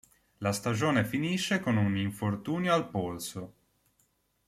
[0.39, 3.53] La stagione finisce con un infortunio al polso.